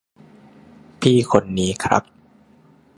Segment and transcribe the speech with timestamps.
[0.99, 2.03] พี่คนนี้ครับ